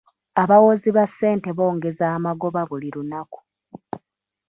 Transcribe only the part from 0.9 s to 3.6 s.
ba ssente bongeza amagoba buli lunaku.